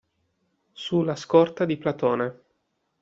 Su 0.73 1.03
la 1.05 1.15
scorta 1.15 1.63
di 1.63 1.77
Platone. 1.77 2.41